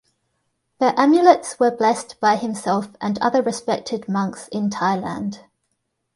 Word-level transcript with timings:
The 0.79 0.99
amulets 0.99 1.59
were 1.59 1.69
blessed 1.69 2.19
by 2.19 2.35
himself 2.35 2.89
and 3.01 3.19
other 3.21 3.43
respected 3.43 4.09
monks 4.09 4.47
in 4.47 4.71
Thailand. 4.71 5.41